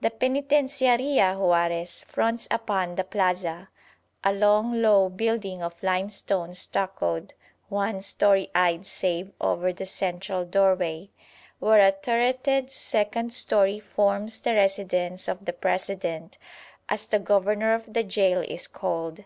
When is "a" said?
4.22-4.32, 11.80-11.90